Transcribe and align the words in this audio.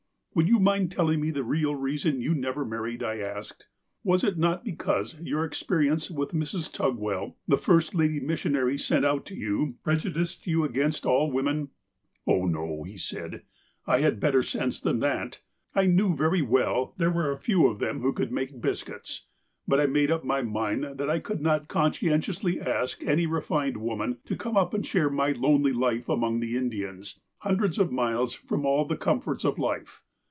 "Would 0.41 0.47
you 0.47 0.61
mind 0.61 0.93
telling 0.93 1.19
me 1.19 1.29
the 1.29 1.43
real 1.43 1.75
reason 1.75 2.21
you 2.21 2.33
never 2.33 2.63
married 2.63 3.01
1" 3.01 3.11
I 3.17 3.19
asked. 3.19 3.67
''Was 4.05 4.23
it 4.23 4.37
not 4.37 4.63
because 4.63 5.19
your 5.19 5.45
experi 5.45 5.91
ence 5.91 6.09
with 6.09 6.31
Mrs. 6.31 6.71
Tugwell, 6.71 7.35
the 7.49 7.57
first 7.57 7.93
lady 7.93 8.21
missionary 8.21 8.77
sent 8.77 9.03
out 9.03 9.25
to 9.25 9.35
you, 9.35 9.75
prejudiced 9.83 10.47
you 10.47 10.63
against 10.63 11.05
all 11.05 11.29
women 11.29 11.67
1 12.23 12.35
""Oh, 12.39 12.45
no," 12.45 12.83
he 12.83 12.97
said," 12.97 13.41
I 13.85 13.99
had 13.99 14.21
better 14.21 14.41
sense 14.41 14.79
than 14.79 14.99
that. 15.01 15.41
I 15.75 15.85
knew 15.87 16.15
very 16.15 16.41
well 16.41 16.93
there 16.95 17.11
were 17.11 17.33
a 17.33 17.37
few 17.37 17.67
of 17.67 17.79
them 17.79 17.99
who 17.99 18.13
could 18.13 18.31
make 18.31 18.61
biscuits. 18.61 19.25
But 19.67 19.81
I 19.81 19.85
made 19.85 20.11
up 20.11 20.23
my 20.23 20.41
mind 20.41 20.97
that 20.97 21.09
I 21.09 21.19
could 21.19 21.41
not 21.41 21.67
con 21.67 21.91
scientiously 21.91 22.65
ask 22.65 23.03
any 23.03 23.27
refined 23.27 23.75
woman 23.75 24.19
to 24.27 24.37
come 24.37 24.55
up 24.55 24.73
and 24.73 24.85
share 24.87 25.09
my 25.09 25.33
lonely 25.33 25.73
life 25.73 26.07
among 26.07 26.39
the 26.39 26.55
Indians, 26.55 27.19
hundreds 27.39 27.77
of 27.77 27.91
miles 27.91 28.33
from 28.33 28.65
all 28.65 28.85
the 28.85 28.95
comforts 28.95 29.43
of 29.43 29.59
life. 29.59 30.03